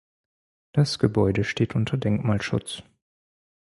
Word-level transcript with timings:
Das 0.71 0.97
Gebäude 0.97 1.43
steht 1.43 1.75
unter 1.75 1.95
Denkmalschutz. 1.95 2.81